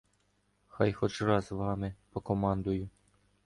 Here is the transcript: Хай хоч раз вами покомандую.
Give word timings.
Хай 0.67 0.91
хоч 0.93 1.21
раз 1.21 1.51
вами 1.51 1.95
покомандую. 2.11 2.89